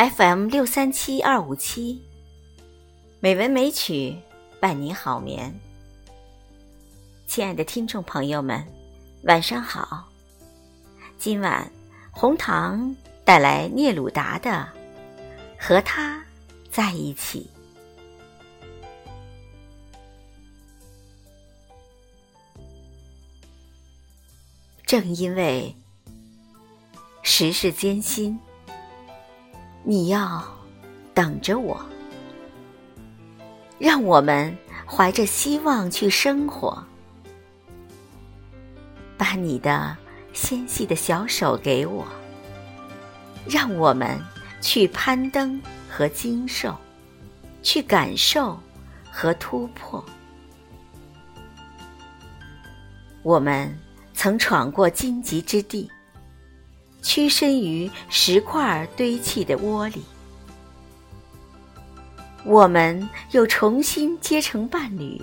[0.00, 2.00] FM 六三七二五七，
[3.20, 4.16] 美文美曲
[4.58, 5.54] 伴你好眠。
[7.26, 8.66] 亲爱的听众朋友们，
[9.24, 10.08] 晚上好。
[11.18, 11.70] 今晚
[12.10, 12.96] 红糖
[13.26, 14.66] 带来聂鲁达的
[15.62, 16.24] 《和他
[16.70, 17.50] 在一起》。
[24.86, 25.76] 正因为
[27.22, 28.40] 时事艰辛。
[29.82, 30.42] 你要
[31.14, 31.80] 等着我，
[33.78, 36.84] 让我们怀着希望去生活。
[39.16, 39.96] 把你的
[40.32, 42.06] 纤细的小手给我，
[43.46, 44.18] 让我们
[44.60, 46.76] 去攀登和经受，
[47.62, 48.58] 去感受
[49.10, 50.04] 和突破。
[53.22, 53.78] 我们
[54.14, 55.90] 曾闯过荆棘之地。
[57.02, 60.02] 屈身于石块堆砌的窝里，
[62.44, 65.20] 我们又重新结成伴侣。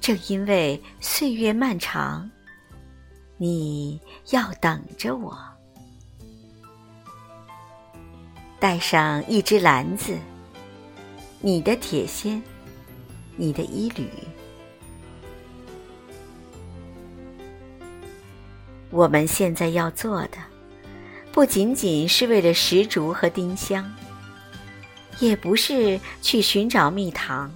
[0.00, 2.30] 正因为岁月漫长，
[3.36, 5.38] 你要等着我，
[8.58, 10.16] 带上一只篮子，
[11.40, 12.40] 你的铁锨，
[13.36, 14.08] 你的衣履。
[18.90, 20.38] 我们现在要做的，
[21.30, 23.94] 不仅仅是为了石竹和丁香，
[25.18, 27.52] 也不是去寻找蜜糖，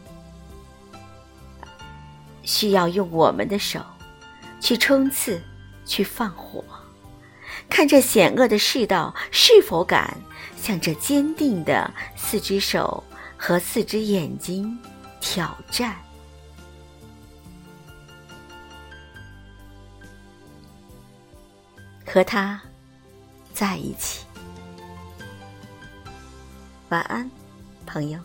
[2.43, 3.81] 需要用我们的手
[4.61, 5.41] 去冲刺，
[5.87, 6.63] 去放火，
[7.69, 10.15] 看这险恶的世道是否敢
[10.57, 13.03] 向这坚定的四只手
[13.39, 14.79] 和四只眼睛
[15.21, 15.97] 挑战。
[22.13, 22.61] 和他
[23.55, 24.27] 在一起。
[26.91, 27.31] 晚安，
[27.87, 28.21] 朋友。